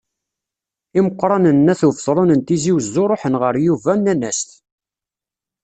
[0.97, 4.49] Imeqqranen n At Ubetṛun n Tizi Wezzu ṛuḥen ɣer Yuba, nnan-as-t.